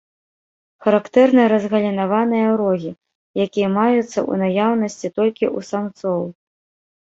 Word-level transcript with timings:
Характэрны 0.85 1.41
разгалінаваныя 1.53 2.47
рогі, 2.61 2.91
якія 3.45 3.67
маюцца 3.77 4.07
ў 4.07 4.33
наяўнасці 4.45 5.07
толькі 5.19 5.45
ў 5.57 5.69
самцоў. 5.69 6.21